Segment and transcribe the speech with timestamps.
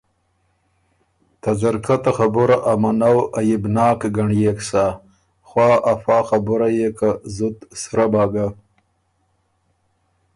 [1.41, 4.85] ته ځرکۀ ته خبُره ا منؤ عئبناک ګنړيېک سَۀ
[5.47, 8.47] خوا افا خبُره يې که زُت سرۀ بَۀ ګۀ۔